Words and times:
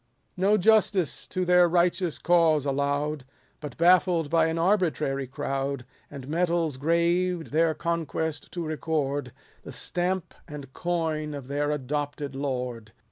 No 0.35 0.57
justice 0.57 1.27
to 1.27 1.45
their 1.45 1.69
righteous 1.69 2.17
cause 2.17 2.65
allow'd; 2.65 3.23
But 3.59 3.77
baffled 3.77 4.31
by 4.31 4.47
an 4.47 4.57
arbitrary 4.57 5.27
crowd. 5.27 5.85
And 6.09 6.27
medals 6.27 6.77
graved 6.77 7.51
their 7.51 7.75
conquest 7.75 8.51
to 8.53 8.65
record, 8.65 9.31
The 9.61 9.71
stamp 9.71 10.33
and 10.47 10.73
coin 10.73 11.35
of 11.35 11.47
their 11.49 11.69
adopted 11.69 12.35
lord. 12.35 12.93